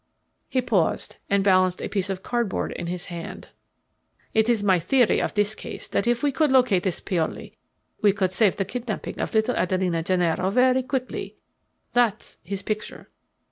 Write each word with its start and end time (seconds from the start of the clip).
He 0.49 0.63
paused, 0.63 1.17
and 1.29 1.43
balanced 1.43 1.79
a 1.79 1.87
piece 1.87 2.09
of 2.09 2.23
cardboard 2.23 2.71
in 2.71 2.87
his 2.87 3.05
hand. 3.13 3.49
"It 4.33 4.49
is 4.49 4.63
my 4.63 4.79
theory 4.79 5.21
of 5.21 5.35
this 5.35 5.53
case 5.53 5.87
that 5.89 6.07
if 6.07 6.23
we 6.23 6.31
could 6.31 6.51
locate 6.51 6.81
this 6.81 6.99
Paoli 6.99 7.55
we 8.01 8.11
could 8.11 8.31
solve 8.31 8.55
the 8.55 8.65
kidnapping 8.65 9.19
of 9.19 9.35
little 9.35 9.55
Adelina 9.55 10.01
Gennaro 10.01 10.49
very 10.49 10.81
quickly. 10.81 11.35
That's 11.93 12.39
his 12.41 12.63
picture." 12.63 13.11